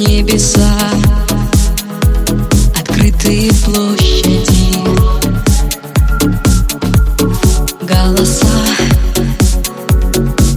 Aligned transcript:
небеса, 0.00 0.78
открытые 2.74 3.52
площади, 3.64 4.74
голоса, 7.82 8.46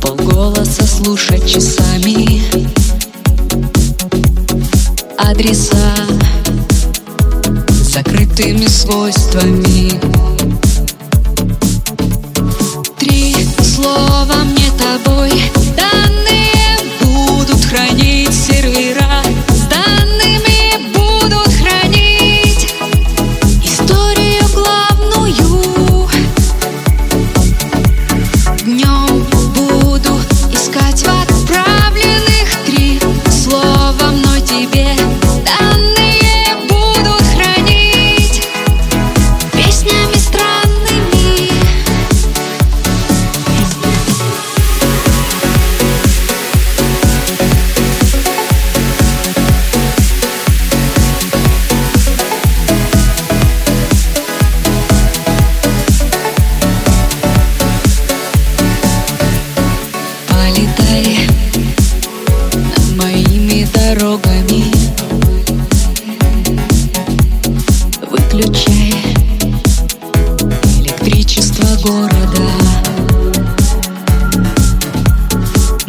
полголоса 0.02 0.88
слушать 0.88 1.46
часами, 1.46 2.42
адреса 5.18 5.94
закрытыми 7.68 8.68
свойствами. 8.68 10.00
Три 12.98 13.33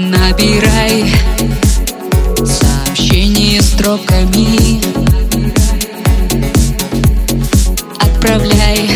Набирай 0.05 1.07
сообщение 2.45 3.63
строками. 3.63 4.83
Отправляй 7.99 8.91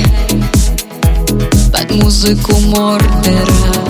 под 1.73 1.91
музыку 1.93 2.59
Мордера. 2.61 3.88